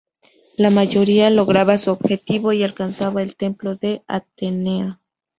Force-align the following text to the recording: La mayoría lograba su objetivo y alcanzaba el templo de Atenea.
La 0.57 0.71
mayoría 0.71 1.29
lograba 1.29 1.77
su 1.77 1.91
objetivo 1.91 2.53
y 2.53 2.63
alcanzaba 2.63 3.21
el 3.21 3.35
templo 3.35 3.75
de 3.75 4.01
Atenea. 4.07 4.99